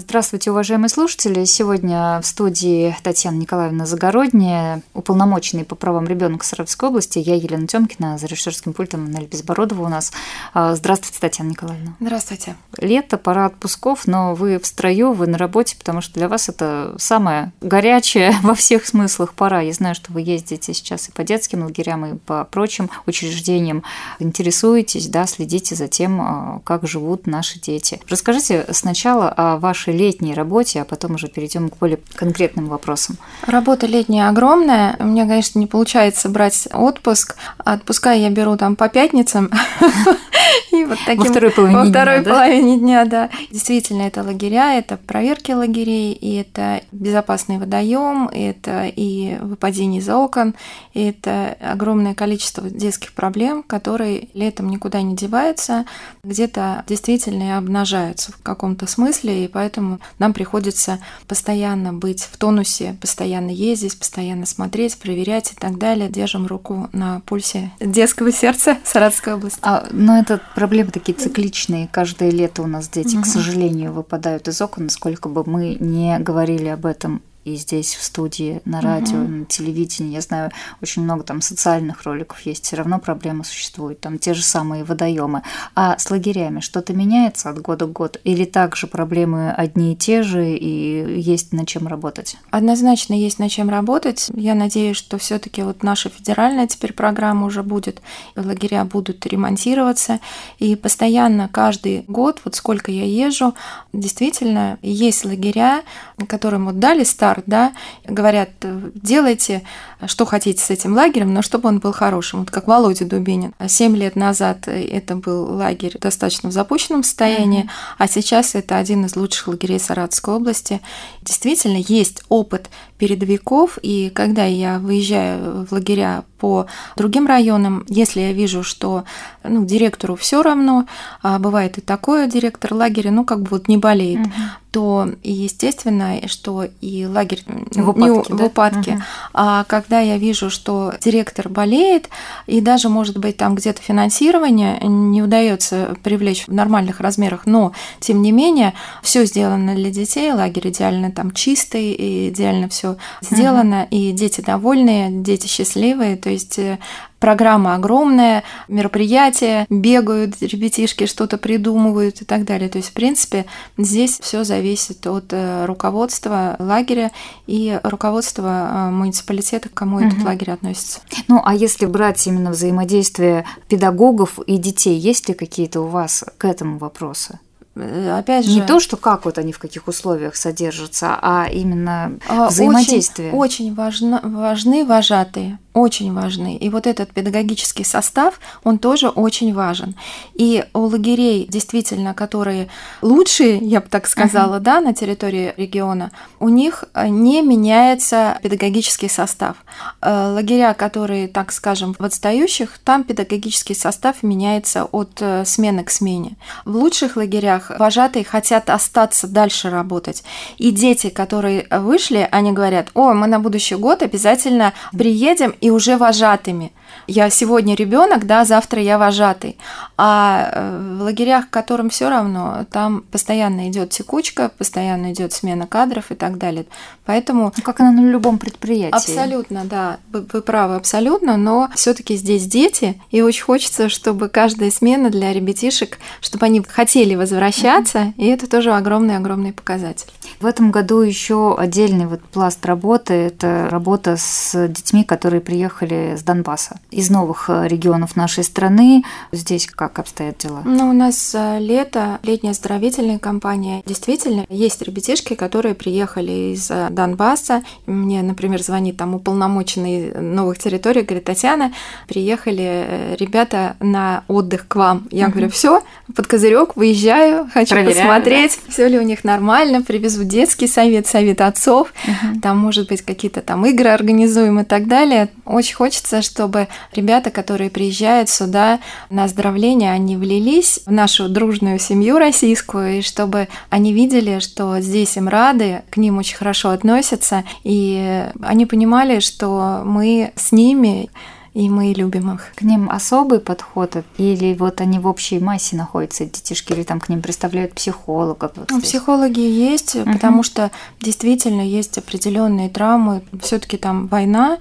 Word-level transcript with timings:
Здравствуйте, 0.00 0.50
уважаемые 0.50 0.88
слушатели. 0.88 1.44
Сегодня 1.44 2.20
в 2.22 2.26
студии 2.26 2.96
Татьяна 3.02 3.36
Николаевна 3.36 3.84
Загородняя, 3.84 4.80
уполномоченный 4.94 5.64
по 5.64 5.74
правам 5.74 6.06
ребенка 6.06 6.44
Саратовской 6.46 6.88
области. 6.88 7.18
Я 7.18 7.34
Елена 7.34 7.66
Тёмкина, 7.66 8.16
за 8.16 8.26
режиссерским 8.26 8.72
пультом 8.72 9.10
Нель 9.10 9.26
Безбородова 9.26 9.84
у 9.84 9.88
нас. 9.88 10.10
А, 10.54 10.74
здравствуйте, 10.74 11.18
Татьяна 11.20 11.50
Николаевна. 11.50 11.96
Здравствуйте. 12.00 12.56
Лето, 12.78 13.18
пора 13.18 13.46
отпусков, 13.46 14.06
но 14.06 14.34
вы 14.34 14.58
в 14.58 14.66
строю, 14.66 15.12
вы 15.12 15.26
на 15.26 15.36
работе, 15.36 15.76
потому 15.76 16.00
что 16.00 16.14
для 16.14 16.28
вас 16.28 16.48
это 16.48 16.94
самая 16.98 17.52
горячая 17.60 18.34
во 18.42 18.54
всех 18.54 18.86
смыслах 18.86 19.34
пора. 19.34 19.60
Я 19.60 19.74
знаю, 19.74 19.94
что 19.94 20.14
вы 20.14 20.22
ездите 20.22 20.72
сейчас 20.72 21.10
и 21.10 21.12
по 21.12 21.24
детским 21.24 21.62
лагерям, 21.62 22.06
и 22.06 22.16
по 22.16 22.44
прочим 22.44 22.88
учреждениям. 23.04 23.82
Интересуетесь, 24.18 25.08
да, 25.08 25.26
следите 25.26 25.74
за 25.74 25.88
тем, 25.88 26.22
а, 26.22 26.60
как 26.64 26.88
живут 26.88 27.26
наши 27.26 27.60
дети. 27.60 28.00
Расскажите 28.08 28.64
сначала 28.72 29.28
о 29.28 29.58
вашей 29.58 29.89
вашей 29.90 29.98
летней 29.98 30.34
работе, 30.34 30.80
а 30.80 30.84
потом 30.84 31.14
уже 31.14 31.28
перейдем 31.28 31.68
к 31.68 31.78
более 31.78 31.98
конкретным 32.14 32.66
вопросам. 32.66 33.16
Работа 33.46 33.86
летняя 33.86 34.28
огромная. 34.28 34.96
У 34.98 35.04
меня, 35.04 35.26
конечно, 35.26 35.58
не 35.58 35.66
получается 35.66 36.28
брать 36.28 36.68
отпуск. 36.72 37.36
Отпуска 37.64 38.12
я 38.12 38.30
беру 38.30 38.56
там 38.56 38.76
по 38.76 38.88
пятницам. 38.88 39.50
И 40.72 40.84
вот 40.84 40.98
таким, 41.04 41.24
во 41.24 41.30
второй 41.30 41.50
половине 41.50 41.78
во 41.78 41.84
второй 41.84 42.22
дня, 42.22 42.32
половине 42.32 42.76
да? 42.76 42.80
дня, 42.80 43.04
да. 43.04 43.30
Действительно, 43.50 44.02
это 44.02 44.22
лагеря, 44.22 44.78
это 44.78 44.96
проверки 44.96 45.52
лагерей, 45.52 46.12
и 46.12 46.36
это 46.36 46.82
безопасный 46.92 47.58
водоем, 47.58 48.28
это 48.32 48.86
и 48.86 49.36
выпадение 49.40 50.00
из 50.00 50.08
окон, 50.08 50.54
и 50.94 51.08
это 51.08 51.56
огромное 51.60 52.14
количество 52.14 52.68
детских 52.68 53.12
проблем, 53.12 53.62
которые 53.62 54.28
летом 54.34 54.68
никуда 54.68 55.02
не 55.02 55.14
деваются, 55.16 55.84
где-то 56.24 56.84
действительно 56.86 57.42
и 57.42 57.50
обнажаются 57.50 58.32
в 58.32 58.42
каком-то 58.42 58.86
смысле, 58.86 59.44
и 59.44 59.48
поэтому 59.48 59.79
нам 60.18 60.32
приходится 60.32 60.98
постоянно 61.26 61.92
быть 61.92 62.22
в 62.22 62.36
тонусе, 62.36 62.96
постоянно 63.00 63.50
ездить, 63.50 63.98
постоянно 63.98 64.46
смотреть, 64.46 64.98
проверять 64.98 65.52
и 65.52 65.54
так 65.54 65.78
далее. 65.78 66.08
Держим 66.08 66.46
руку 66.46 66.88
на 66.92 67.20
пульсе 67.20 67.70
детского 67.80 68.32
сердца 68.32 68.78
Саратовской 68.84 69.34
области. 69.34 69.60
А, 69.62 69.86
но 69.90 70.18
это 70.18 70.40
проблемы 70.54 70.90
такие 70.90 71.16
цикличные. 71.16 71.88
Каждое 71.90 72.30
лето 72.30 72.62
у 72.62 72.66
нас 72.66 72.88
дети, 72.88 73.16
угу. 73.16 73.22
к 73.22 73.26
сожалению, 73.26 73.92
выпадают 73.92 74.48
из 74.48 74.60
окон, 74.60 74.90
сколько 74.90 75.28
бы 75.28 75.44
мы 75.44 75.76
не 75.80 76.18
говорили 76.18 76.68
об 76.68 76.86
этом 76.86 77.22
и 77.44 77.56
здесь 77.56 77.94
в 77.94 78.02
студии, 78.02 78.60
на 78.64 78.80
радио, 78.80 79.18
угу. 79.18 79.28
на 79.28 79.44
телевидении. 79.46 80.14
Я 80.14 80.20
знаю, 80.20 80.50
очень 80.82 81.02
много 81.02 81.22
там 81.24 81.40
социальных 81.40 82.02
роликов 82.02 82.40
есть, 82.42 82.64
все 82.64 82.76
равно 82.76 82.98
проблема 82.98 83.44
существует, 83.44 84.00
там 84.00 84.18
те 84.18 84.34
же 84.34 84.42
самые 84.42 84.84
водоемы. 84.84 85.42
А 85.74 85.98
с 85.98 86.10
лагерями 86.10 86.60
что-то 86.60 86.92
меняется 86.92 87.50
от 87.50 87.60
года 87.60 87.86
к 87.86 87.92
году? 87.92 88.18
Или 88.24 88.44
также 88.44 88.86
проблемы 88.86 89.50
одни 89.50 89.92
и 89.92 89.96
те 89.96 90.22
же, 90.22 90.50
и 90.50 91.20
есть 91.20 91.52
над 91.52 91.68
чем 91.68 91.86
работать? 91.86 92.36
Однозначно 92.50 93.14
есть 93.14 93.38
над 93.38 93.50
чем 93.50 93.70
работать. 93.70 94.30
Я 94.34 94.54
надеюсь, 94.54 94.96
что 94.96 95.18
все 95.18 95.38
таки 95.38 95.62
вот 95.62 95.82
наша 95.82 96.08
федеральная 96.08 96.66
теперь 96.66 96.92
программа 96.92 97.46
уже 97.46 97.62
будет, 97.62 98.02
лагеря 98.36 98.84
будут 98.84 99.24
ремонтироваться, 99.26 100.20
и 100.58 100.76
постоянно 100.76 101.48
каждый 101.48 102.04
год, 102.08 102.40
вот 102.44 102.54
сколько 102.54 102.90
я 102.90 103.04
езжу, 103.04 103.54
действительно 103.92 104.78
есть 104.82 105.24
лагеря, 105.24 105.82
которым 106.26 106.66
вот 106.66 106.78
дали 106.78 107.04
старт, 107.04 107.29
да, 107.46 107.72
говорят, 108.04 108.50
делайте, 108.94 109.62
что 110.06 110.24
хотите 110.24 110.62
с 110.62 110.70
этим 110.70 110.94
лагерем, 110.94 111.32
но 111.34 111.42
чтобы 111.42 111.68
он 111.68 111.78
был 111.78 111.92
хорошим. 111.92 112.40
Вот 112.40 112.50
как 112.50 112.66
Володя 112.66 113.04
Дубинин. 113.04 113.52
Семь 113.68 113.96
лет 113.96 114.16
назад 114.16 114.68
это 114.68 115.16
был 115.16 115.44
лагерь 115.54 115.96
достаточно 115.98 116.48
в 116.48 116.52
запущенном 116.52 117.02
состоянии, 117.02 117.64
mm-hmm. 117.64 117.96
а 117.98 118.08
сейчас 118.08 118.54
это 118.54 118.76
один 118.76 119.04
из 119.04 119.16
лучших 119.16 119.48
лагерей 119.48 119.78
Саратовской 119.80 120.34
области. 120.34 120.80
Действительно, 121.22 121.76
есть 121.76 122.22
опыт 122.28 122.70
передовиков, 122.98 123.78
и 123.82 124.10
когда 124.10 124.44
я 124.44 124.78
выезжаю 124.78 125.66
в 125.66 125.72
лагеря 125.72 126.24
по 126.38 126.66
другим 126.96 127.26
районам, 127.26 127.84
если 127.88 128.20
я 128.20 128.32
вижу, 128.32 128.62
что 128.62 129.04
ну, 129.44 129.64
директору 129.64 130.16
все 130.16 130.42
равно, 130.42 130.86
а 131.22 131.38
бывает 131.38 131.78
и 131.78 131.80
такое, 131.80 132.26
директор 132.26 132.74
лагеря, 132.74 133.10
ну, 133.10 133.24
как 133.24 133.42
бы 133.42 133.48
вот 133.50 133.68
не 133.68 133.76
болеет, 133.76 134.20
угу. 134.20 134.32
То 134.70 135.08
естественно, 135.22 136.28
что 136.28 136.66
и 136.80 137.04
лагерь 137.04 137.42
в 137.46 137.88
упадке. 137.90 138.32
Не, 138.32 138.38
да? 138.38 138.44
в 138.44 138.46
упадке. 138.46 138.92
Угу. 138.92 139.02
А 139.34 139.64
когда 139.64 140.00
я 140.00 140.16
вижу, 140.16 140.50
что 140.50 140.94
директор 141.00 141.48
болеет, 141.48 142.08
и 142.46 142.60
даже, 142.60 142.88
может 142.88 143.18
быть, 143.18 143.36
там 143.36 143.54
где-то 143.54 143.82
финансирование 143.82 144.78
не 144.82 145.22
удается 145.22 145.96
привлечь 146.02 146.46
в 146.46 146.52
нормальных 146.52 147.00
размерах, 147.00 147.46
но, 147.46 147.72
тем 147.98 148.22
не 148.22 148.32
менее, 148.32 148.74
все 149.02 149.24
сделано 149.24 149.74
для 149.74 149.90
детей, 149.90 150.32
лагерь 150.32 150.68
идеально 150.68 151.10
там 151.10 151.32
чистый, 151.32 152.28
идеально 152.28 152.68
все 152.68 152.96
сделано, 153.20 153.82
угу. 153.82 153.96
и 153.96 154.12
дети 154.12 154.40
довольные, 154.40 155.10
дети 155.10 155.46
счастливые, 155.46 156.16
то 156.16 156.30
есть 156.30 156.58
э, 156.58 156.78
программа 157.20 157.74
огромная, 157.76 158.42
мероприятия, 158.66 159.66
бегают 159.68 160.40
ребятишки, 160.40 161.06
что-то 161.06 161.38
придумывают 161.38 162.22
и 162.22 162.24
так 162.24 162.44
далее. 162.44 162.68
То 162.68 162.78
есть, 162.78 162.88
в 162.88 162.92
принципе, 162.92 163.46
здесь 163.78 164.18
все 164.20 164.42
зависит 164.42 165.06
от 165.06 165.26
э, 165.30 165.66
руководства 165.66 166.56
лагеря 166.58 167.12
и 167.46 167.78
руководства 167.84 168.88
э, 168.88 168.90
муниципалитета, 168.90 169.68
к 169.68 169.74
кому 169.74 169.98
угу. 169.98 170.06
этот 170.06 170.24
лагерь 170.24 170.50
относится. 170.50 171.00
Ну, 171.28 171.40
а 171.44 171.54
если 171.54 171.86
брать 171.86 172.26
именно 172.26 172.50
взаимодействие 172.50 173.44
педагогов 173.68 174.38
и 174.46 174.56
детей, 174.56 174.98
есть 174.98 175.28
ли 175.28 175.34
какие-то 175.34 175.82
у 175.82 175.86
вас 175.86 176.24
к 176.38 176.44
этому 176.46 176.78
вопросы? 176.78 177.38
Э, 177.76 178.18
опять 178.18 178.46
же... 178.46 178.52
Не 178.52 178.62
то, 178.62 178.80
что 178.80 178.96
как 178.96 179.24
вот 179.24 179.38
они 179.38 179.52
в 179.52 179.58
каких 179.58 179.88
условиях 179.88 180.36
содержатся, 180.36 181.18
а 181.20 181.46
именно 181.50 182.18
а, 182.28 182.48
взаимодействие. 182.48 183.32
Очень, 183.32 183.66
очень 183.66 183.74
важно, 183.74 184.20
важны 184.22 184.84
вожатые 184.84 185.58
очень 185.80 186.12
важны. 186.12 186.56
И 186.56 186.68
вот 186.68 186.86
этот 186.86 187.12
педагогический 187.12 187.84
состав, 187.84 188.40
он 188.64 188.78
тоже 188.78 189.08
очень 189.08 189.54
важен. 189.54 189.94
И 190.34 190.64
у 190.74 190.80
лагерей, 190.80 191.46
действительно, 191.48 192.14
которые 192.14 192.68
лучшие, 193.02 193.58
я 193.58 193.80
бы 193.80 193.88
так 193.88 194.06
сказала, 194.06 194.56
uh-huh. 194.56 194.60
да, 194.60 194.80
на 194.80 194.94
территории 194.94 195.54
региона, 195.56 196.10
у 196.38 196.48
них 196.48 196.84
э, 196.94 197.08
не 197.08 197.42
меняется 197.42 198.38
педагогический 198.42 199.08
состав. 199.08 199.56
Э, 200.02 200.32
лагеря, 200.34 200.74
которые, 200.74 201.28
так 201.28 201.52
скажем, 201.52 201.94
в 201.98 202.04
отстающих, 202.04 202.78
там 202.84 203.04
педагогический 203.04 203.74
состав 203.74 204.22
меняется 204.22 204.84
от 204.84 205.18
э, 205.20 205.44
смены 205.44 205.84
к 205.84 205.90
смене. 205.90 206.36
В 206.64 206.76
лучших 206.76 207.16
лагерях 207.16 207.70
вожатые 207.78 208.24
хотят 208.24 208.70
остаться 208.70 209.26
дальше 209.26 209.70
работать. 209.70 210.24
И 210.58 210.70
дети, 210.70 211.08
которые 211.08 211.66
вышли, 211.70 212.28
они 212.30 212.52
говорят, 212.52 212.88
о, 212.94 213.12
мы 213.14 213.26
на 213.26 213.38
будущий 213.38 213.76
год 213.76 214.02
обязательно 214.02 214.72
приедем 214.92 215.54
и 215.60 215.69
уже 215.70 215.96
вожатыми. 215.96 216.72
Я 217.06 217.30
сегодня 217.30 217.74
ребенок, 217.74 218.26
да, 218.26 218.44
завтра 218.44 218.80
я 218.80 218.98
вожатый. 218.98 219.58
А 219.96 220.50
э, 220.52 220.96
в 220.98 221.02
лагерях, 221.02 221.50
которым 221.50 221.90
все 221.90 222.08
равно, 222.08 222.66
там 222.70 223.02
постоянно 223.10 223.68
идет 223.68 223.90
текучка, 223.90 224.50
постоянно 224.56 225.12
идет 225.12 225.32
смена 225.32 225.66
кадров 225.66 226.10
и 226.10 226.14
так 226.14 226.38
далее. 226.38 226.66
Поэтому 227.04 227.52
ну, 227.56 227.62
как 227.62 227.80
она 227.80 227.90
на 227.90 228.00
любом 228.00 228.38
предприятии. 228.38 228.94
Абсолютно, 228.94 229.64
да, 229.64 229.98
вы, 230.12 230.24
вы 230.32 230.42
правы, 230.42 230.76
абсолютно. 230.76 231.36
Но 231.36 231.68
все-таки 231.74 232.16
здесь 232.16 232.46
дети, 232.46 233.00
и 233.10 233.22
очень 233.22 233.42
хочется, 233.42 233.88
чтобы 233.88 234.28
каждая 234.28 234.70
смена 234.70 235.10
для 235.10 235.32
ребятишек, 235.32 235.98
чтобы 236.20 236.46
они 236.46 236.62
хотели 236.62 237.14
возвращаться, 237.14 237.98
mm-hmm. 237.98 238.14
и 238.18 238.26
это 238.26 238.48
тоже 238.48 238.72
огромный-огромный 238.72 239.52
показатель. 239.52 240.08
В 240.40 240.46
этом 240.46 240.70
году 240.70 241.02
еще 241.02 241.54
отдельный 241.54 242.06
вот 242.06 242.22
пласт 242.22 242.64
работы– 242.64 243.12
это 243.14 243.68
работа 243.70 244.16
с 244.16 244.68
детьми, 244.68 245.04
которые 245.04 245.42
приехали 245.42 246.16
с 246.16 246.22
Донбасса, 246.22 246.80
из 246.90 247.10
новых 247.10 247.50
э, 247.50 247.68
регионов 247.68 248.16
нашей 248.16 248.42
страны. 248.42 249.04
Здесь 249.32 249.66
как 249.66 249.98
обстоят 249.98 250.38
дела? 250.38 250.62
Ну, 250.64 250.88
у 250.88 250.92
нас 250.94 251.34
э, 251.34 251.58
лето, 251.60 252.20
летняя 252.22 252.52
оздоровительная 252.52 253.18
кампания. 253.18 253.82
Действительно, 253.84 254.46
есть 254.48 254.80
ребятишки, 254.80 255.34
которые 255.34 255.74
приехали 255.74 256.54
из 256.54 256.70
э, 256.70 256.88
Донбасса. 256.88 257.62
Мне, 257.84 258.22
например, 258.22 258.62
звонит 258.62 258.96
там 258.96 259.14
уполномоченный 259.14 260.14
новых 260.14 260.56
территорий, 260.56 261.02
говорит, 261.02 261.24
Татьяна, 261.24 261.74
приехали 262.08 263.14
ребята 263.18 263.76
на 263.80 264.24
отдых 264.26 264.66
к 264.68 264.76
вам. 264.76 265.06
Я 265.10 265.26
угу. 265.26 265.32
говорю, 265.32 265.50
все, 265.50 265.82
под 266.16 266.26
козырек 266.26 266.76
выезжаю, 266.76 267.46
хочу 267.52 267.74
Проверяю, 267.74 267.96
посмотреть, 267.96 268.58
да? 268.64 268.72
все 268.72 268.88
ли 268.88 268.98
у 268.98 269.02
них 269.02 269.22
нормально, 269.22 269.82
привезу 269.82 270.29
детский 270.30 270.66
совет, 270.66 271.06
совет 271.06 271.40
отцов, 271.40 271.92
угу. 272.06 272.40
там, 272.40 272.58
может 272.58 272.88
быть, 272.88 273.02
какие-то 273.02 273.42
там 273.42 273.66
игры 273.66 273.90
организуем 273.90 274.60
и 274.60 274.64
так 274.64 274.88
далее. 274.88 275.28
Очень 275.44 275.74
хочется, 275.74 276.22
чтобы 276.22 276.68
ребята, 276.94 277.30
которые 277.30 277.70
приезжают 277.70 278.30
сюда 278.30 278.80
на 279.10 279.24
оздоровление, 279.24 279.92
они 279.92 280.16
влились 280.16 280.80
в 280.86 280.92
нашу 280.92 281.28
дружную 281.28 281.78
семью 281.78 282.18
российскую, 282.18 282.98
и 282.98 283.02
чтобы 283.02 283.48
они 283.68 283.92
видели, 283.92 284.38
что 284.38 284.80
здесь 284.80 285.16
им 285.16 285.28
рады, 285.28 285.82
к 285.90 285.98
ним 285.98 286.18
очень 286.18 286.36
хорошо 286.36 286.70
относятся, 286.70 287.10
относятся, 287.10 287.44
и 287.64 288.26
они 288.42 288.66
понимали, 288.66 289.20
что 289.20 289.82
мы 289.84 290.32
с 290.36 290.52
ними 290.52 291.10
и 291.52 291.68
мы 291.68 291.92
любим 291.92 292.34
их. 292.34 292.52
К 292.54 292.62
ним 292.62 292.88
особый 292.88 293.40
подход 293.40 293.96
или 294.18 294.54
вот 294.54 294.80
они 294.80 294.98
в 294.98 295.06
общей 295.06 295.40
массе 295.40 295.76
находятся, 295.76 296.24
детишки, 296.24 296.72
или 296.72 296.84
там 296.84 297.00
к 297.00 297.08
ним 297.08 297.22
представляют 297.22 297.74
психологов? 297.74 298.52
Вот 298.54 298.70
ну, 298.70 298.80
психологи 298.80 299.40
есть, 299.40 299.96
угу. 299.96 300.12
потому 300.12 300.42
что 300.42 300.70
действительно 301.00 301.62
есть 301.62 301.98
определенные 301.98 302.68
травмы, 302.68 303.22
все-таки 303.42 303.76
там 303.76 304.06
война, 304.06 304.58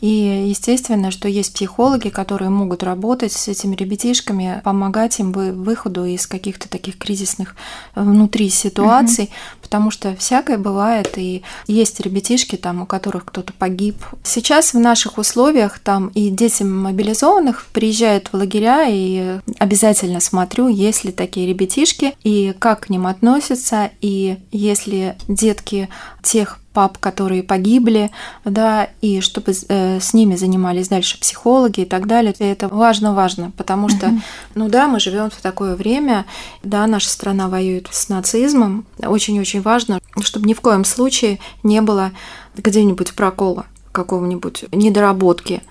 и 0.00 0.46
естественно, 0.48 1.10
что 1.10 1.28
есть 1.28 1.52
психологи, 1.52 2.08
которые 2.08 2.48
могут 2.48 2.82
работать 2.82 3.32
с 3.32 3.48
этими 3.48 3.76
ребятишками, 3.76 4.62
помогать 4.64 5.20
им 5.20 5.32
выходу 5.32 6.06
из 6.06 6.26
каких-то 6.26 6.70
таких 6.70 6.96
кризисных 6.96 7.54
внутри 7.94 8.48
ситуаций, 8.48 9.24
угу. 9.24 9.59
Потому 9.70 9.92
что 9.92 10.16
всякое 10.16 10.58
бывает, 10.58 11.12
и 11.16 11.44
есть 11.68 12.00
ребятишки 12.00 12.56
там, 12.56 12.82
у 12.82 12.86
которых 12.86 13.26
кто-то 13.26 13.52
погиб. 13.52 13.94
Сейчас 14.24 14.74
в 14.74 14.80
наших 14.80 15.16
условиях 15.16 15.78
там 15.78 16.08
и 16.08 16.28
дети 16.28 16.64
мобилизованных 16.64 17.66
приезжают 17.72 18.26
в 18.32 18.34
лагеря, 18.34 18.86
и 18.88 19.38
обязательно 19.60 20.18
смотрю, 20.18 20.66
есть 20.66 21.04
ли 21.04 21.12
такие 21.12 21.46
ребятишки, 21.46 22.16
и 22.24 22.52
как 22.58 22.80
к 22.80 22.90
ним 22.90 23.06
относятся, 23.06 23.92
и 24.00 24.38
если 24.50 25.16
детки 25.28 25.88
тех 26.20 26.58
пап, 26.72 26.98
которые 26.98 27.42
погибли, 27.42 28.10
да, 28.44 28.88
и 29.00 29.20
чтобы 29.20 29.52
э, 29.68 30.00
с 30.00 30.14
ними 30.14 30.36
занимались 30.36 30.88
дальше 30.88 31.18
психологи 31.18 31.80
и 31.80 31.84
так 31.84 32.06
далее. 32.06 32.34
И 32.38 32.44
это 32.44 32.68
важно-важно, 32.68 33.52
потому 33.56 33.88
что, 33.88 34.06
uh-huh. 34.06 34.20
ну 34.54 34.68
да, 34.68 34.86
мы 34.86 35.00
живем 35.00 35.30
в 35.30 35.40
такое 35.40 35.74
время, 35.74 36.26
да, 36.62 36.86
наша 36.86 37.08
страна 37.08 37.48
воюет 37.48 37.88
с 37.90 38.08
нацизмом. 38.08 38.86
Очень-очень 38.98 39.62
важно, 39.62 40.00
чтобы 40.22 40.46
ни 40.46 40.54
в 40.54 40.60
коем 40.60 40.84
случае 40.84 41.40
не 41.62 41.80
было 41.80 42.12
где-нибудь 42.56 43.14
прокола 43.14 43.66
какого-нибудь 43.92 44.66
недоработки. 44.72 45.62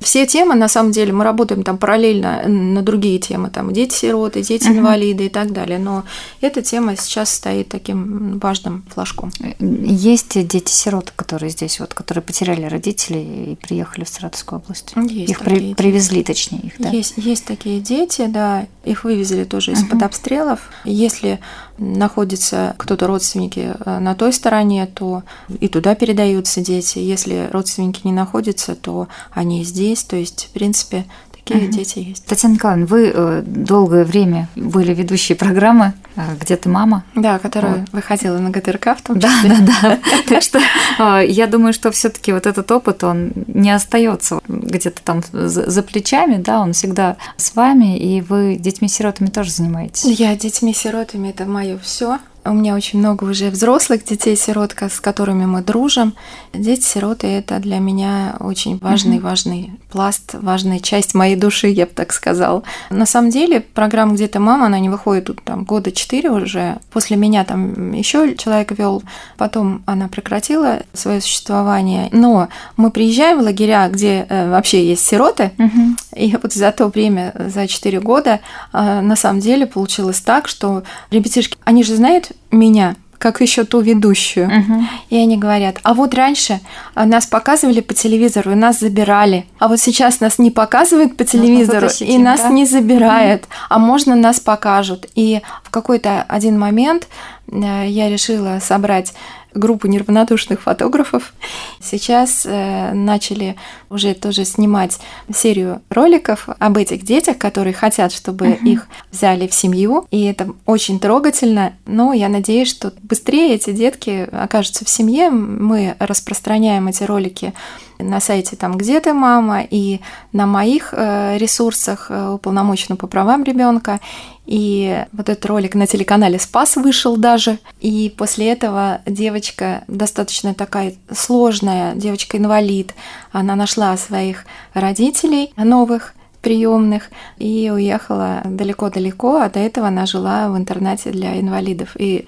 Все 0.00 0.26
темы, 0.26 0.54
на 0.54 0.68
самом 0.68 0.92
деле, 0.92 1.12
мы 1.12 1.24
работаем 1.24 1.62
там 1.62 1.78
параллельно 1.78 2.46
на 2.46 2.82
другие 2.82 3.18
темы, 3.18 3.50
там 3.50 3.72
дети-сироты, 3.72 4.42
дети-инвалиды 4.42 5.24
uh-huh. 5.24 5.26
и 5.26 5.30
так 5.30 5.52
далее, 5.52 5.78
но 5.78 6.04
эта 6.40 6.62
тема 6.62 6.96
сейчас 6.96 7.30
стоит 7.30 7.68
таким 7.68 8.38
важным 8.38 8.84
флажком. 8.92 9.32
Есть 9.58 10.46
дети-сироты, 10.46 11.12
которые 11.16 11.50
здесь, 11.50 11.80
вот, 11.80 11.94
которые 11.94 12.22
потеряли 12.22 12.64
родителей 12.66 13.52
и 13.52 13.56
приехали 13.56 14.04
в 14.04 14.08
Саратовскую 14.08 14.60
область? 14.60 14.92
Есть 15.08 15.30
их 15.30 15.40
при, 15.40 15.74
привезли, 15.74 16.22
точнее, 16.22 16.60
их, 16.60 16.74
да? 16.78 16.90
Есть, 16.90 17.14
есть 17.16 17.44
такие 17.44 17.80
дети, 17.80 18.26
да, 18.26 18.66
их 18.84 19.04
вывезли 19.04 19.44
тоже 19.44 19.72
из-под 19.72 20.00
uh-huh. 20.00 20.06
обстрелов. 20.06 20.60
Если 20.84 21.40
находится 21.78 22.74
кто-то 22.78 23.06
родственники 23.06 23.74
э, 23.78 23.98
на 23.98 24.14
той 24.14 24.32
стороне, 24.32 24.86
то 24.86 25.22
и 25.60 25.68
туда 25.68 25.94
передаются 25.94 26.60
дети. 26.60 26.98
Если 26.98 27.48
родственники 27.52 28.00
не 28.04 28.12
находятся, 28.12 28.74
то 28.74 29.08
они 29.32 29.64
здесь. 29.64 30.04
То 30.04 30.16
есть, 30.16 30.46
в 30.46 30.50
принципе, 30.50 31.04
Такие 31.46 31.68
угу. 31.68 31.76
дети 31.76 32.00
есть. 32.00 32.26
Татьяна 32.26 32.54
Николаевна, 32.54 32.86
вы 32.86 33.12
э, 33.14 33.42
долгое 33.46 34.04
время 34.04 34.48
были 34.56 34.92
ведущей 34.92 35.34
программы 35.34 35.92
«Где 36.40 36.56
ты, 36.56 36.68
мама?». 36.68 37.04
Да, 37.14 37.38
которая 37.38 37.80
вот. 37.80 37.92
выходила 37.92 38.38
на 38.38 38.50
ГТРК 38.50 38.96
в 38.98 39.02
том 39.02 39.20
числе. 39.20 39.48
Да, 39.48 39.56
да, 39.60 39.72
да. 39.82 39.98
Так 40.28 40.42
что 40.42 40.58
э, 40.98 41.26
я 41.28 41.46
думаю, 41.46 41.72
что 41.72 41.90
все 41.90 42.08
таки 42.08 42.32
вот 42.32 42.46
этот 42.46 42.70
опыт, 42.70 43.04
он 43.04 43.32
не 43.46 43.70
остается 43.70 44.40
где-то 44.48 45.02
там 45.02 45.22
за 45.32 45.82
плечами, 45.82 46.36
да, 46.36 46.60
он 46.60 46.72
всегда 46.72 47.16
с 47.36 47.54
вами, 47.54 47.98
и 47.98 48.20
вы 48.20 48.56
детьми-сиротами 48.56 49.28
тоже 49.28 49.50
занимаетесь. 49.50 50.04
Я 50.04 50.34
детьми-сиротами– 50.36 51.28
это 51.30 51.44
мое 51.44 51.78
все. 51.78 52.18
У 52.48 52.52
меня 52.52 52.74
очень 52.74 53.00
много 53.00 53.24
уже 53.24 53.50
взрослых 53.50 54.04
детей-сирот, 54.04 54.74
с 54.80 55.00
которыми 55.00 55.46
мы 55.46 55.62
дружим. 55.62 56.14
Дети-сироты– 56.52 57.26
это 57.28 57.58
для 57.58 57.78
меня 57.78 58.36
очень 58.38 58.78
важный, 58.78 59.18
важный 59.18 59.72
пласт, 59.90 60.34
важная 60.34 60.78
часть 60.78 61.14
моей 61.14 61.34
души, 61.34 61.68
я 61.68 61.86
бы 61.86 61.92
так 61.92 62.12
сказала. 62.12 62.62
На 62.90 63.04
самом 63.06 63.30
деле, 63.30 63.60
программа 63.60 64.14
«Где-то 64.14 64.38
мама», 64.38 64.66
она 64.66 64.78
не 64.78 64.88
выходит 64.88 65.24
тут 65.24 65.42
там 65.42 65.64
года 65.64 65.90
четыре 65.90 66.30
уже. 66.30 66.78
После 66.92 67.16
меня 67.16 67.44
там 67.44 67.92
еще 67.92 68.36
человек 68.36 68.72
вел, 68.78 69.02
потом 69.36 69.82
она 69.86 70.08
прекратила 70.08 70.82
свое 70.92 71.20
существование. 71.20 72.08
Но 72.12 72.48
мы 72.76 72.90
приезжаем 72.90 73.40
в 73.40 73.42
лагеря, 73.42 73.88
где 73.88 74.26
э, 74.28 74.50
вообще 74.50 74.86
есть 74.86 75.04
сироты, 75.04 75.50
угу. 75.58 75.96
и 76.14 76.36
вот 76.40 76.52
за 76.52 76.70
то 76.70 76.88
время, 76.88 77.32
за 77.48 77.66
четыре 77.66 78.00
года, 78.00 78.40
э, 78.72 79.00
на 79.00 79.16
самом 79.16 79.40
деле 79.40 79.66
получилось 79.66 80.20
так, 80.20 80.46
что 80.46 80.84
ребятишки, 81.10 81.56
они 81.64 81.82
же 81.82 81.96
знают 81.96 82.32
меня, 82.50 82.96
как 83.18 83.40
еще 83.40 83.64
ту 83.64 83.80
ведущую. 83.80 84.46
Угу. 84.46 84.84
И 85.10 85.16
они 85.16 85.36
говорят, 85.36 85.78
а 85.82 85.94
вот 85.94 86.14
раньше 86.14 86.60
нас 86.94 87.26
показывали 87.26 87.80
по 87.80 87.94
телевизору 87.94 88.52
и 88.52 88.54
нас 88.54 88.80
забирали, 88.80 89.46
а 89.58 89.68
вот 89.68 89.80
сейчас 89.80 90.20
нас 90.20 90.38
не 90.38 90.50
показывают 90.50 91.16
по 91.16 91.24
телевизору 91.24 91.88
и 92.00 92.18
нас 92.18 92.42
да? 92.42 92.48
не 92.50 92.66
забирают, 92.66 93.42
угу. 93.42 93.50
а 93.70 93.78
можно 93.78 94.14
нас 94.14 94.40
покажут. 94.40 95.06
И 95.14 95.40
в 95.62 95.70
какой-то 95.70 96.24
один 96.28 96.58
момент 96.58 97.08
э, 97.50 97.86
я 97.88 98.08
решила 98.10 98.58
собрать 98.60 99.14
группу 99.58 99.86
неравнодушных 99.86 100.62
фотографов. 100.62 101.32
Сейчас 101.80 102.44
э, 102.44 102.92
начали 102.92 103.56
уже 103.90 104.14
тоже 104.14 104.44
снимать 104.44 104.98
серию 105.34 105.82
роликов 105.90 106.48
об 106.58 106.76
этих 106.76 107.04
детях, 107.04 107.38
которые 107.38 107.72
хотят, 107.72 108.12
чтобы 108.12 108.46
uh-huh. 108.46 108.64
их 108.64 108.88
взяли 109.10 109.46
в 109.46 109.54
семью. 109.54 110.06
И 110.10 110.24
это 110.24 110.48
очень 110.64 110.98
трогательно. 111.00 111.74
Но 111.86 112.12
я 112.12 112.28
надеюсь, 112.28 112.68
что 112.68 112.92
быстрее 113.02 113.54
эти 113.54 113.70
детки 113.70 114.28
окажутся 114.32 114.84
в 114.84 114.88
семье. 114.88 115.30
Мы 115.30 115.96
распространяем 115.98 116.88
эти 116.88 117.02
ролики 117.04 117.52
на 117.98 118.20
сайте 118.20 118.56
там 118.56 118.76
«Где 118.76 119.00
ты, 119.00 119.12
мама?» 119.12 119.62
и 119.62 120.00
на 120.32 120.46
моих 120.46 120.92
э, 120.92 121.38
ресурсах 121.38 122.06
э, 122.10 122.30
уполномоченного 122.30 122.98
по 122.98 123.06
правам 123.06 123.42
ребенка. 123.44 124.00
И 124.46 125.04
вот 125.12 125.28
этот 125.28 125.44
ролик 125.46 125.74
на 125.74 125.86
телеканале 125.86 126.38
«Спас» 126.38 126.76
вышел 126.76 127.16
даже. 127.16 127.58
И 127.80 128.14
после 128.16 128.52
этого 128.52 129.00
девочка 129.04 129.82
достаточно 129.88 130.54
такая 130.54 130.94
сложная, 131.12 131.94
девочка-инвалид, 131.94 132.94
она 133.32 133.56
нашла 133.56 133.96
своих 133.96 134.44
родителей 134.72 135.52
новых, 135.56 136.14
приемных 136.42 137.10
и 137.38 137.72
уехала 137.74 138.42
далеко-далеко, 138.44 139.38
а 139.38 139.50
до 139.50 139.58
этого 139.58 139.88
она 139.88 140.06
жила 140.06 140.48
в 140.48 140.56
интернате 140.56 141.10
для 141.10 141.40
инвалидов. 141.40 141.96
И 141.98 142.24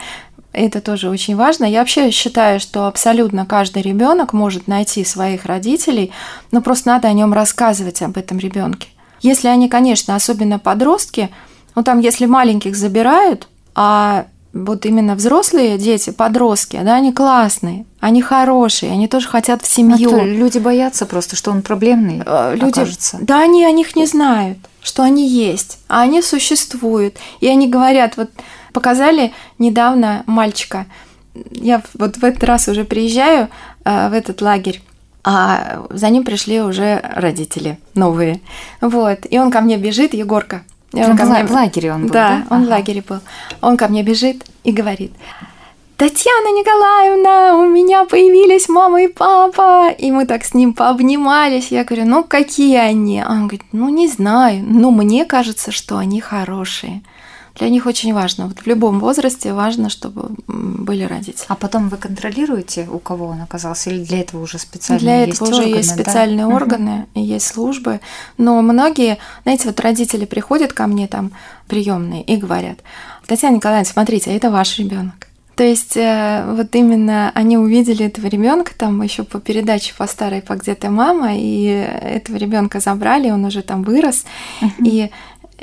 это 0.52 0.80
тоже 0.80 1.08
очень 1.08 1.36
важно. 1.36 1.66
Я 1.66 1.78
вообще 1.78 2.10
считаю, 2.10 2.58
что 2.58 2.88
абсолютно 2.88 3.46
каждый 3.46 3.82
ребенок 3.82 4.32
может 4.32 4.66
найти 4.66 5.04
своих 5.04 5.44
родителей, 5.44 6.10
но 6.50 6.60
просто 6.62 6.88
надо 6.88 7.06
о 7.06 7.12
нем 7.12 7.32
рассказывать 7.32 8.02
об 8.02 8.16
этом 8.18 8.38
ребенке. 8.38 8.88
Если 9.20 9.46
они, 9.46 9.68
конечно, 9.68 10.16
особенно 10.16 10.58
подростки, 10.58 11.28
ну 11.78 11.84
там, 11.84 12.00
если 12.00 12.26
маленьких 12.26 12.76
забирают, 12.76 13.48
а 13.74 14.26
вот 14.52 14.86
именно 14.86 15.14
взрослые 15.14 15.78
дети, 15.78 16.10
подростки, 16.10 16.80
да, 16.82 16.96
они 16.96 17.12
классные, 17.12 17.84
они 18.00 18.22
хорошие, 18.22 18.92
они 18.92 19.08
тоже 19.08 19.28
хотят 19.28 19.62
в 19.62 19.66
семью. 19.66 20.14
А 20.14 20.24
люди 20.24 20.58
боятся 20.58 21.06
просто, 21.06 21.36
что 21.36 21.50
он 21.50 21.62
проблемный 21.62 22.22
э, 22.24 22.56
люди, 22.56 22.80
окажется. 22.80 23.18
Да, 23.20 23.40
они 23.40 23.64
о 23.64 23.70
них 23.70 23.94
не 23.94 24.06
знают, 24.06 24.58
что 24.82 25.02
они 25.02 25.28
есть, 25.28 25.78
а 25.88 26.02
они 26.02 26.22
существуют. 26.22 27.16
И 27.40 27.46
они 27.46 27.68
говорят, 27.68 28.16
вот 28.16 28.30
Показали 28.72 29.32
недавно 29.58 30.22
мальчика. 30.26 30.86
Я 31.50 31.82
вот 31.94 32.16
в 32.16 32.24
этот 32.24 32.44
раз 32.44 32.68
уже 32.68 32.84
приезжаю 32.84 33.48
э, 33.84 34.08
в 34.08 34.12
этот 34.12 34.40
лагерь, 34.40 34.82
а 35.24 35.84
за 35.90 36.08
ним 36.10 36.24
пришли 36.24 36.60
уже 36.60 37.00
родители 37.14 37.78
новые. 37.94 38.40
Вот. 38.80 39.26
И 39.28 39.38
он 39.38 39.50
ко 39.50 39.60
мне 39.60 39.76
бежит, 39.76 40.14
Егорка. 40.14 40.62
Он 40.92 41.16
ко 41.16 41.24
мне... 41.24 41.44
в 41.44 41.50
лагере 41.50 41.92
он 41.92 42.02
был, 42.02 42.10
да? 42.10 42.44
Да, 42.48 42.54
он 42.54 42.62
ага. 42.62 42.66
в 42.66 42.70
лагере 42.70 43.02
был. 43.06 43.20
Он 43.60 43.76
ко 43.76 43.88
мне 43.88 44.02
бежит 44.02 44.44
и 44.64 44.72
говорит, 44.72 45.12
Татьяна 45.98 46.56
Николаевна, 46.56 47.56
у 47.58 47.66
меня 47.66 48.04
появились 48.04 48.68
мама 48.68 49.02
и 49.02 49.08
папа. 49.08 49.90
И 49.90 50.12
мы 50.12 50.26
так 50.26 50.44
с 50.44 50.54
ним 50.54 50.72
пообнимались. 50.72 51.72
Я 51.72 51.84
говорю, 51.84 52.06
ну 52.06 52.22
какие 52.22 52.76
они? 52.76 53.22
Он 53.22 53.48
говорит, 53.48 53.64
ну 53.72 53.88
не 53.88 54.06
знаю, 54.06 54.64
но 54.64 54.90
мне 54.90 55.24
кажется, 55.24 55.72
что 55.72 55.98
они 55.98 56.20
хорошие 56.20 57.02
для 57.58 57.68
них 57.68 57.86
очень 57.86 58.14
важно. 58.14 58.46
Вот 58.46 58.58
в 58.60 58.66
любом 58.66 59.00
возрасте 59.00 59.52
важно, 59.52 59.90
чтобы 59.90 60.30
были 60.46 61.04
родители. 61.04 61.44
А 61.48 61.54
потом 61.54 61.88
вы 61.88 61.96
контролируете, 61.96 62.88
у 62.90 62.98
кого 62.98 63.26
он 63.26 63.40
оказался, 63.40 63.90
или 63.90 64.04
для 64.04 64.20
этого 64.20 64.42
уже 64.42 64.58
специальные 64.58 65.00
для 65.00 65.24
есть 65.24 65.36
этого 65.36 65.50
уже 65.50 65.62
органы, 65.62 65.76
есть 65.76 65.90
специальные 65.90 66.46
да? 66.46 66.54
органы 66.54 67.06
и 67.14 67.20
есть 67.20 67.46
службы. 67.46 68.00
Но 68.36 68.62
многие, 68.62 69.18
знаете, 69.42 69.64
вот 69.66 69.80
родители 69.80 70.24
приходят 70.24 70.72
ко 70.72 70.86
мне 70.86 71.08
там 71.08 71.32
приемные 71.66 72.22
и 72.22 72.36
говорят: 72.36 72.78
Татьяна 73.26 73.56
Николаевна, 73.56 73.84
смотрите, 73.84 74.34
это 74.34 74.50
ваш 74.50 74.78
ребенок. 74.78 75.28
То 75.58 75.64
есть 75.64 75.96
э, 75.96 76.44
вот 76.54 76.72
именно 76.76 77.32
они 77.34 77.58
увидели 77.58 78.06
этого 78.06 78.28
ребенка 78.28 78.70
там 78.78 79.02
еще 79.02 79.24
по 79.24 79.40
передаче 79.40 79.92
по 79.98 80.06
старой 80.06 80.40
по 80.40 80.54
где-то 80.54 80.88
мама, 80.88 81.30
и 81.34 81.64
этого 81.64 82.36
ребенка 82.36 82.78
забрали, 82.78 83.30
он 83.32 83.44
уже 83.44 83.62
там 83.62 83.82
вырос. 83.82 84.24
Uh-huh. 84.60 84.70
И 84.84 85.10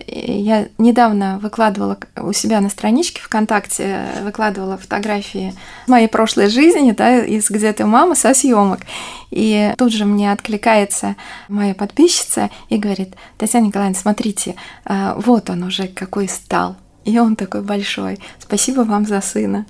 я 0.08 0.68
недавно 0.78 1.40
выкладывала 1.40 1.98
у 2.18 2.34
себя 2.34 2.62
на 2.62 2.70
страничке 2.70 3.22
ВКонтакте, 3.22 4.06
выкладывала 4.24 4.78
фотографии 4.78 5.54
моей 5.88 6.08
прошлой 6.08 6.50
жизни, 6.50 6.92
да, 6.92 7.24
из 7.24 7.50
«Где 7.50 7.72
ты, 7.74 7.86
мама?» 7.86 8.16
со 8.16 8.34
съемок. 8.34 8.82
И 9.32 9.74
тут 9.78 9.92
же 9.92 10.06
мне 10.06 10.32
откликается 10.32 11.16
моя 11.48 11.74
подписчица 11.74 12.50
и 12.70 12.78
говорит, 12.78 13.16
Татьяна 13.38 13.66
Николаевна, 13.66 14.00
смотрите, 14.00 14.56
а, 14.86 15.16
вот 15.18 15.50
он 15.50 15.64
уже 15.64 15.88
какой 15.88 16.28
стал. 16.28 16.76
И 17.06 17.20
он 17.20 17.36
такой 17.36 17.62
большой. 17.62 18.20
Спасибо 18.40 18.82
вам 18.82 19.06
за 19.06 19.22
сына. 19.22 19.66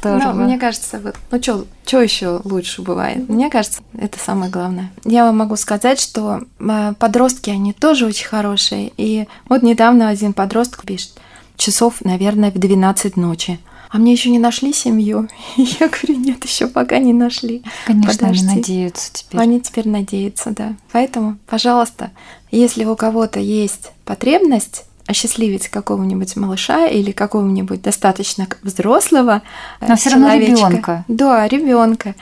Здорово. 0.00 0.32
Ну, 0.32 0.44
мне 0.44 0.58
кажется, 0.58 0.98
вот, 0.98 1.14
ну 1.30 1.64
что 1.84 2.00
еще 2.00 2.40
лучше 2.42 2.82
бывает? 2.82 3.28
Мне 3.28 3.50
кажется, 3.50 3.82
это 3.96 4.18
самое 4.18 4.50
главное. 4.50 4.90
Я 5.04 5.24
вам 5.24 5.36
могу 5.36 5.56
сказать, 5.56 6.00
что 6.00 6.40
а, 6.58 6.94
подростки, 6.94 7.50
они 7.50 7.72
тоже 7.72 8.06
очень 8.06 8.26
хорошие. 8.26 8.92
И 8.96 9.28
вот 9.48 9.62
недавно 9.62 10.08
один 10.08 10.32
подросток 10.32 10.84
пишет, 10.84 11.12
часов, 11.56 12.02
наверное, 12.02 12.50
в 12.50 12.58
12 12.58 13.16
ночи. 13.16 13.60
А 13.90 13.98
мне 13.98 14.12
еще 14.12 14.30
не 14.30 14.38
нашли 14.38 14.72
семью. 14.72 15.28
я 15.56 15.88
говорю, 15.88 16.18
нет, 16.18 16.44
еще 16.44 16.66
пока 16.66 16.98
не 16.98 17.12
нашли. 17.12 17.62
Конечно, 17.84 18.12
Подожди. 18.12 18.46
они 18.46 18.56
надеются 18.56 19.12
теперь. 19.12 19.40
Они 19.40 19.60
теперь 19.60 19.88
надеются, 19.88 20.50
да. 20.50 20.74
Поэтому, 20.92 21.36
пожалуйста, 21.46 22.10
если 22.50 22.84
у 22.84 22.96
кого-то 22.96 23.38
есть 23.38 23.92
потребность 24.04 24.84
осчастливить 25.06 25.68
какого-нибудь 25.68 26.36
малыша 26.36 26.86
или 26.86 27.12
какого-нибудь 27.12 27.82
достаточно 27.82 28.46
взрослого 28.62 29.42
Но 29.80 29.96
все 29.96 30.10
равно 30.10 30.34
ребенка. 30.34 31.04
Да, 31.08 31.46
ребенка. 31.48 32.14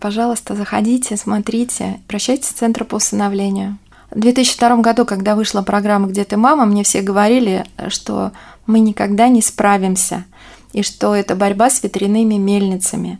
Пожалуйста, 0.00 0.54
заходите, 0.54 1.16
смотрите, 1.16 2.00
обращайтесь 2.06 2.48
в 2.48 2.54
Центр 2.54 2.84
по 2.84 2.96
усыновлению. 2.96 3.78
В 4.10 4.20
2002 4.20 4.76
году, 4.76 5.04
когда 5.04 5.34
вышла 5.34 5.62
программа 5.62 6.06
«Где 6.06 6.24
ты, 6.24 6.36
мама?», 6.36 6.64
мне 6.64 6.84
все 6.84 7.02
говорили, 7.02 7.66
что 7.88 8.32
мы 8.66 8.80
никогда 8.80 9.28
не 9.28 9.42
справимся, 9.42 10.24
и 10.72 10.82
что 10.82 11.14
это 11.14 11.34
борьба 11.34 11.68
с 11.68 11.82
ветряными 11.82 12.36
мельницами. 12.36 13.18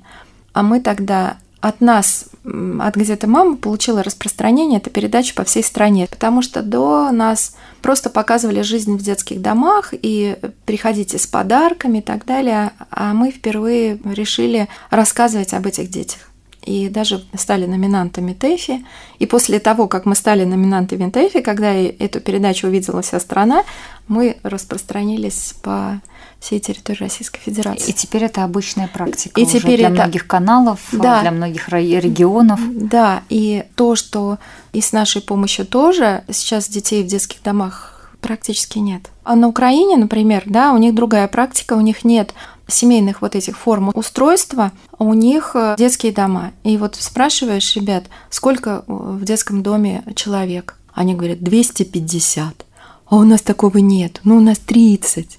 А 0.52 0.62
мы 0.62 0.80
тогда 0.80 1.36
от 1.60 1.80
нас, 1.80 2.26
от 2.44 2.96
«Где 2.96 3.16
ты, 3.16 3.26
мама?» 3.26 3.56
получила 3.56 4.02
распространение 4.02 4.78
эта 4.78 4.90
передача 4.90 5.34
по 5.34 5.44
всей 5.44 5.64
стране, 5.64 6.06
потому 6.08 6.40
что 6.40 6.62
до 6.62 7.10
нас 7.10 7.56
просто 7.82 8.10
показывали 8.10 8.62
жизнь 8.62 8.96
в 8.96 9.02
детских 9.02 9.42
домах 9.42 9.92
и 9.92 10.36
приходите 10.66 11.18
с 11.18 11.26
подарками 11.26 11.98
и 11.98 12.02
так 12.02 12.24
далее, 12.26 12.70
а 12.90 13.12
мы 13.12 13.30
впервые 13.32 13.98
решили 14.04 14.68
рассказывать 14.90 15.52
об 15.52 15.66
этих 15.66 15.90
детях 15.90 16.28
и 16.68 16.90
даже 16.90 17.24
стали 17.34 17.64
номинантами 17.64 18.34
ТЭФИ. 18.34 18.84
И 19.18 19.26
после 19.26 19.58
того, 19.58 19.88
как 19.88 20.04
мы 20.04 20.14
стали 20.14 20.44
номинантами 20.44 21.10
ТЭФИ, 21.10 21.40
когда 21.40 21.72
эту 21.72 22.20
передачу 22.20 22.66
увидела 22.66 23.00
вся 23.00 23.18
страна, 23.20 23.64
мы 24.06 24.36
распространились 24.42 25.54
по 25.62 26.00
всей 26.40 26.60
территории 26.60 27.00
Российской 27.00 27.40
Федерации. 27.40 27.90
И 27.90 27.92
теперь 27.92 28.24
это 28.24 28.44
обычная 28.44 28.88
практика 28.88 29.40
и 29.40 29.44
уже 29.44 29.58
теперь 29.58 29.78
для 29.78 29.88
это... 29.88 29.94
многих 29.94 30.26
каналов, 30.26 30.80
да, 30.92 31.20
для 31.20 31.30
многих 31.30 31.68
регионов. 31.68 32.60
Да, 32.70 33.22
и 33.28 33.64
то, 33.74 33.96
что 33.96 34.38
и 34.72 34.80
с 34.80 34.92
нашей 34.92 35.20
помощью 35.20 35.66
тоже 35.66 36.22
сейчас 36.30 36.68
детей 36.68 37.02
в 37.02 37.06
детских 37.06 37.42
домах 37.42 38.12
практически 38.20 38.78
нет. 38.78 39.10
А 39.24 39.36
на 39.36 39.48
Украине, 39.48 39.96
например, 39.96 40.44
да, 40.46 40.72
у 40.72 40.78
них 40.78 40.94
другая 40.94 41.28
практика, 41.28 41.74
у 41.74 41.80
них 41.80 42.04
нет 42.04 42.34
семейных 42.66 43.22
вот 43.22 43.34
этих 43.34 43.56
форм 43.56 43.90
устройства, 43.94 44.72
у 44.98 45.14
них 45.14 45.52
э, 45.54 45.74
детские 45.78 46.12
дома. 46.12 46.52
И 46.64 46.76
вот 46.76 46.96
спрашиваешь 46.96 47.74
ребят, 47.76 48.04
сколько 48.30 48.84
в 48.86 49.24
детском 49.24 49.62
доме 49.62 50.04
человек? 50.14 50.76
Они 50.92 51.14
говорят, 51.14 51.40
250. 51.40 52.66
А 53.06 53.16
у 53.16 53.22
нас 53.22 53.40
такого 53.40 53.78
нет. 53.78 54.20
Ну, 54.24 54.36
у 54.36 54.40
нас 54.40 54.58
30. 54.58 55.38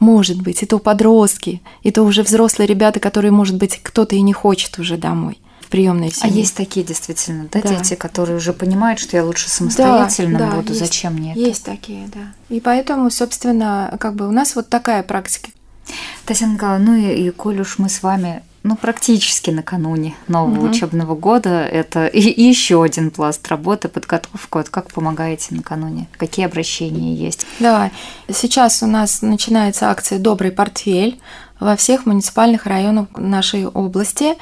Может 0.00 0.40
быть, 0.40 0.62
это 0.62 0.78
подростки, 0.78 1.62
это 1.84 2.02
уже 2.02 2.22
взрослые 2.22 2.66
ребята, 2.66 3.00
которые, 3.00 3.30
может 3.30 3.56
быть, 3.56 3.78
кто-то 3.82 4.16
и 4.16 4.22
не 4.22 4.32
хочет 4.32 4.78
уже 4.78 4.96
домой 4.96 5.38
в 5.60 5.68
приемной 5.68 6.08
а 6.08 6.10
семье. 6.10 6.34
А 6.34 6.36
есть 6.36 6.56
такие 6.56 6.84
действительно, 6.84 7.48
да, 7.52 7.60
да, 7.60 7.68
дети, 7.68 7.94
которые 7.94 8.38
уже 8.38 8.54
понимают, 8.54 8.98
что 8.98 9.16
я 9.18 9.24
лучше 9.24 9.50
самостоятельно 9.50 10.38
да, 10.38 10.50
буду, 10.52 10.70
есть, 10.70 10.80
зачем 10.80 11.14
мне 11.14 11.32
это? 11.32 11.40
Есть 11.40 11.64
такие, 11.64 12.08
да. 12.08 12.32
И 12.48 12.60
поэтому, 12.60 13.10
собственно, 13.10 13.94
как 14.00 14.14
бы 14.16 14.26
у 14.26 14.32
нас 14.32 14.56
вот 14.56 14.68
такая 14.70 15.02
практика. 15.02 15.50
Татьяна 16.24 16.54
Николаевна, 16.54 16.92
ну 16.92 16.96
и, 16.96 17.26
и 17.26 17.30
коль 17.30 17.60
уж 17.60 17.78
мы 17.78 17.88
с 17.90 18.02
вами 18.02 18.42
ну, 18.62 18.76
практически 18.76 19.50
накануне 19.50 20.14
нового 20.28 20.58
угу. 20.58 20.70
учебного 20.70 21.14
года. 21.14 21.64
Это 21.64 22.06
и, 22.06 22.20
и 22.20 22.42
еще 22.42 22.82
один 22.82 23.10
пласт 23.10 23.46
работы, 23.48 23.88
подготовку. 23.88 24.58
Вот 24.58 24.68
как 24.68 24.92
помогаете 24.92 25.54
накануне? 25.54 26.08
Какие 26.18 26.46
обращения 26.46 27.14
есть? 27.14 27.46
Да, 27.58 27.90
сейчас 28.30 28.82
у 28.82 28.86
нас 28.86 29.22
начинается 29.22 29.90
акция 29.90 30.18
«Добрый 30.18 30.50
портфель» 30.50 31.20
во 31.58 31.76
всех 31.76 32.06
муниципальных 32.06 32.66
районах 32.66 33.08
нашей 33.16 33.66
области. 33.66 34.34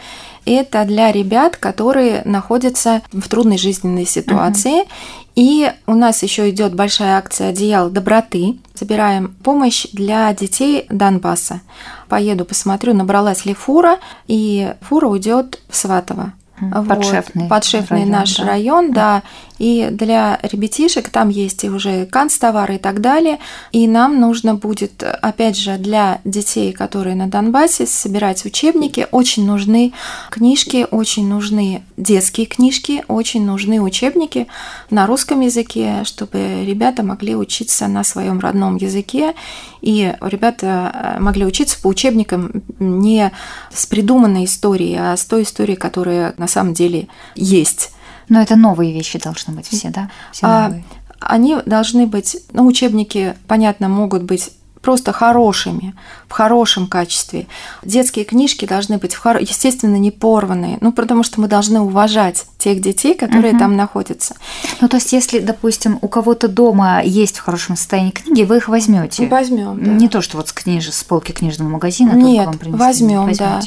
Это 0.48 0.84
для 0.84 1.12
ребят, 1.12 1.56
которые 1.56 2.22
находятся 2.24 3.02
в 3.12 3.28
трудной 3.28 3.58
жизненной 3.58 4.06
ситуации. 4.06 4.80
Угу. 4.80 4.88
И 5.36 5.70
у 5.86 5.94
нас 5.94 6.22
еще 6.22 6.50
идет 6.50 6.74
большая 6.74 7.18
акция 7.18 7.50
«Одеял 7.50 7.90
доброты». 7.90 8.56
Собираем 8.74 9.36
помощь 9.44 9.86
для 9.92 10.32
детей 10.32 10.86
Донбасса. 10.88 11.60
Поеду, 12.08 12.44
посмотрю, 12.44 12.94
набралась 12.94 13.44
ли 13.44 13.54
фура, 13.54 13.98
и 14.26 14.72
фура 14.80 15.06
уйдет 15.06 15.60
в 15.68 15.76
Сватово. 15.76 16.32
Подшефный, 16.88 17.42
вот, 17.42 17.50
подшефный 17.50 18.00
район, 18.00 18.10
наш 18.10 18.36
да. 18.36 18.44
район, 18.46 18.92
да. 18.92 19.22
И 19.58 19.88
для 19.90 20.38
ребятишек 20.42 21.08
там 21.08 21.28
есть 21.28 21.64
и 21.64 21.70
уже 21.70 22.06
канцтовары 22.06 22.76
и 22.76 22.78
так 22.78 23.00
далее. 23.00 23.38
И 23.72 23.86
нам 23.86 24.20
нужно 24.20 24.54
будет, 24.54 25.02
опять 25.02 25.56
же, 25.56 25.76
для 25.78 26.20
детей, 26.24 26.72
которые 26.72 27.16
на 27.16 27.26
Донбассе, 27.26 27.86
собирать 27.86 28.44
учебники. 28.44 29.06
Очень 29.10 29.46
нужны 29.46 29.92
книжки, 30.30 30.86
очень 30.90 31.28
нужны 31.28 31.82
детские 31.96 32.46
книжки, 32.46 33.04
очень 33.08 33.44
нужны 33.44 33.80
учебники 33.80 34.46
на 34.90 35.06
русском 35.06 35.40
языке, 35.40 36.04
чтобы 36.04 36.64
ребята 36.64 37.02
могли 37.02 37.34
учиться 37.34 37.88
на 37.88 38.04
своем 38.04 38.40
родном 38.40 38.76
языке. 38.76 39.34
И 39.80 40.14
ребята 40.20 41.16
э, 41.16 41.20
могли 41.20 41.44
учиться 41.44 41.80
по 41.80 41.88
учебникам 41.88 42.62
не 42.78 43.32
с 43.72 43.86
придуманной 43.86 44.44
историей, 44.44 44.96
а 44.96 45.16
с 45.16 45.24
той 45.24 45.42
историей, 45.42 45.76
которая 45.76 46.34
на 46.36 46.48
самом 46.48 46.74
деле 46.74 47.08
есть. 47.34 47.90
Но 48.28 48.40
это 48.40 48.56
новые 48.56 48.92
вещи 48.92 49.18
должны 49.18 49.54
быть 49.54 49.68
все, 49.68 49.90
да? 49.90 50.10
Все 50.32 50.46
а, 50.46 50.72
они 51.20 51.56
должны 51.66 52.06
быть, 52.06 52.36
ну, 52.52 52.66
учебники, 52.66 53.34
понятно, 53.46 53.88
могут 53.88 54.22
быть 54.22 54.50
просто 54.80 55.12
хорошими, 55.12 55.94
в 56.28 56.32
хорошем 56.32 56.86
качестве. 56.86 57.46
Детские 57.82 58.24
книжки 58.24 58.66
должны 58.66 58.98
быть, 58.98 59.14
в 59.14 59.18
хоро... 59.18 59.40
естественно, 59.40 59.96
не 59.96 60.10
порванные, 60.10 60.78
ну, 60.80 60.92
потому 60.92 61.22
что 61.22 61.40
мы 61.40 61.48
должны 61.48 61.80
уважать 61.80 62.46
тех 62.58 62.80
детей, 62.80 63.14
которые 63.14 63.52
угу. 63.52 63.60
там 63.60 63.76
находятся. 63.76 64.36
Ну, 64.80 64.88
то 64.88 64.96
есть, 64.96 65.12
если, 65.12 65.38
допустим, 65.38 65.98
у 66.02 66.08
кого-то 66.08 66.48
дома 66.48 67.02
есть 67.02 67.38
в 67.38 67.42
хорошем 67.42 67.76
состоянии 67.76 68.10
книги, 68.10 68.42
вы 68.42 68.58
их 68.58 68.68
возьмете. 68.68 69.26
Возьмем. 69.26 69.82
Да. 69.82 69.90
Не 69.90 70.08
то, 70.08 70.20
что 70.20 70.36
вот 70.36 70.48
с, 70.48 70.52
книж... 70.52 70.92
с 70.92 71.04
полки 71.04 71.32
книжного 71.32 71.68
магазина. 71.68 72.12
Нет, 72.12 72.48
возьмем, 72.66 73.32
да. 73.32 73.60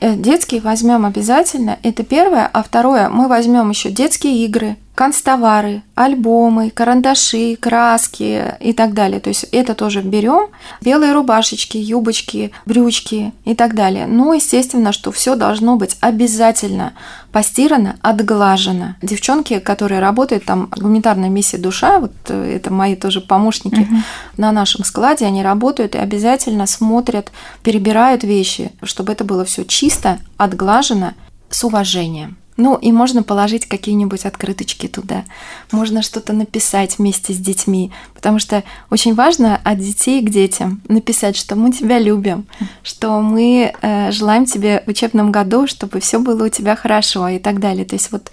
Э, 0.00 0.16
детские 0.16 0.60
возьмем 0.60 1.04
обязательно. 1.06 1.78
Это 1.82 2.02
первое. 2.02 2.46
А 2.52 2.62
второе, 2.62 3.08
мы 3.08 3.28
возьмем 3.28 3.70
еще 3.70 3.90
детские 3.90 4.44
игры, 4.44 4.76
канцтовары, 4.94 5.82
альбомы, 5.94 6.70
карандаши, 6.70 7.56
краски 7.56 8.54
и 8.60 8.72
так 8.72 8.92
далее. 8.92 9.20
То 9.20 9.28
есть 9.28 9.44
это 9.52 9.74
тоже 9.74 10.02
берем. 10.02 10.48
Белые 10.82 11.12
рубашечки, 11.12 11.78
юбочки, 11.78 12.52
брючки 12.66 13.32
и 13.44 13.54
так 13.54 13.74
далее. 13.74 14.06
Но, 14.06 14.34
естественно, 14.34 14.92
что 14.92 15.10
все 15.10 15.34
должно 15.34 15.76
быть 15.76 15.96
обязательно 16.00 16.92
постирано, 17.32 17.96
отглажено. 18.02 18.96
Девчонки, 19.00 19.58
которые 19.58 20.00
работают 20.00 20.44
там, 20.44 20.68
гуманитарная 20.70 21.30
миссия 21.30 21.56
душа, 21.56 21.98
вот 21.98 22.12
э, 22.28 22.56
это 22.56 22.70
мои 22.70 22.94
тоже 22.94 23.22
помощники 23.22 23.80
угу. 23.80 23.96
на 24.36 24.52
нашем 24.52 24.84
складе, 24.84 25.24
они 25.24 25.42
работают 25.42 25.94
и 25.94 25.98
обязательно 25.98 26.66
смотрят, 26.66 27.32
перебирают 27.62 28.22
вещи, 28.22 28.72
чтобы 28.82 29.12
это 29.12 29.24
было 29.24 29.46
все 29.46 29.64
чисто, 29.64 30.18
отглажено, 30.36 31.14
с 31.48 31.64
уважением. 31.64 32.36
Ну, 32.62 32.76
и 32.76 32.92
можно 32.92 33.24
положить 33.24 33.66
какие-нибудь 33.66 34.24
открыточки 34.24 34.86
туда. 34.86 35.24
Можно 35.72 36.00
что-то 36.00 36.32
написать 36.32 36.96
вместе 36.96 37.32
с 37.32 37.36
детьми, 37.36 37.90
потому 38.14 38.38
что 38.38 38.62
очень 38.88 39.16
важно 39.16 39.60
от 39.64 39.80
детей 39.80 40.24
к 40.24 40.30
детям 40.30 40.80
написать, 40.86 41.36
что 41.36 41.56
мы 41.56 41.72
тебя 41.72 41.98
любим, 41.98 42.46
что 42.84 43.20
мы 43.20 43.74
э, 43.82 44.12
желаем 44.12 44.44
тебе 44.46 44.84
в 44.86 44.90
учебном 44.90 45.32
году, 45.32 45.66
чтобы 45.66 45.98
все 45.98 46.20
было 46.20 46.46
у 46.46 46.48
тебя 46.50 46.76
хорошо 46.76 47.26
и 47.26 47.40
так 47.40 47.58
далее. 47.58 47.84
То 47.84 47.96
есть 47.96 48.12
вот 48.12 48.30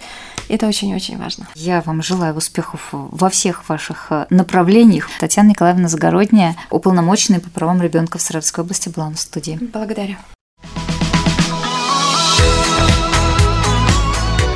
это 0.48 0.68
очень-очень 0.68 1.18
важно. 1.18 1.48
Я 1.56 1.82
вам 1.84 2.00
желаю 2.00 2.36
успехов 2.36 2.90
во 2.92 3.30
всех 3.30 3.68
ваших 3.68 4.06
э, 4.10 4.26
направлениях. 4.30 5.10
Татьяна 5.18 5.48
Николаевна 5.48 5.88
Загородняя, 5.88 6.54
уполномоченная 6.70 7.40
по 7.40 7.50
правам 7.50 7.82
ребенка 7.82 8.18
в 8.18 8.22
Саратовской 8.22 8.62
области, 8.62 8.90
была 8.90 9.10
на 9.10 9.16
студии. 9.16 9.58
Благодарю. 9.72 10.14